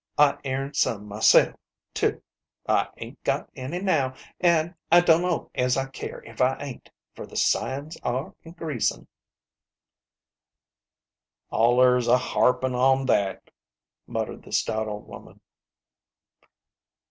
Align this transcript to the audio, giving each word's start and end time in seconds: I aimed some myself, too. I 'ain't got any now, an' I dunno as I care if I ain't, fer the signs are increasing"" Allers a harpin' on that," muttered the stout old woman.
I 0.17 0.39
aimed 0.45 0.75
some 0.75 1.05
myself, 1.07 1.55
too. 1.93 2.23
I 2.67 2.87
'ain't 2.97 3.23
got 3.23 3.51
any 3.55 3.79
now, 3.79 4.15
an' 4.39 4.73
I 4.91 5.01
dunno 5.01 5.51
as 5.53 5.77
I 5.77 5.89
care 5.89 6.23
if 6.23 6.41
I 6.41 6.57
ain't, 6.59 6.89
fer 7.13 7.27
the 7.27 7.35
signs 7.35 7.97
are 8.01 8.33
increasing"" 8.41 9.05
Allers 11.51 12.07
a 12.07 12.17
harpin' 12.17 12.73
on 12.73 13.05
that," 13.05 13.51
muttered 14.07 14.41
the 14.41 14.51
stout 14.53 14.87
old 14.87 15.07
woman. 15.07 15.39